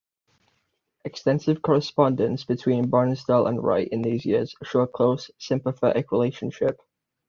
Extensive 1.05 1.61
correspondence 1.61 2.43
between 2.43 2.89
Barnsdall 2.89 3.47
and 3.47 3.63
Wright 3.63 3.87
in 3.91 4.01
these 4.01 4.25
years 4.25 4.55
shows 4.63 4.85
a 4.89 4.91
close, 4.91 5.29
sympathetic 5.37 6.11
relationship. 6.11 6.81